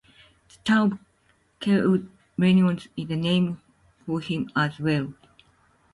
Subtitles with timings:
[0.49, 0.99] The town of
[1.59, 2.09] Kirkwood,
[2.39, 3.59] Illinois is named
[4.07, 5.13] for him as well.